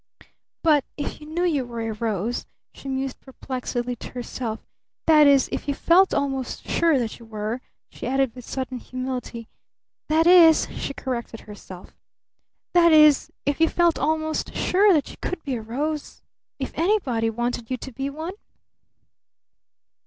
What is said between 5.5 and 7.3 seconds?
if you felt almost sure that you